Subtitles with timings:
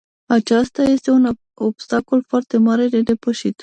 [0.29, 3.55] Acesta este un obstacol foarte mare de depășit.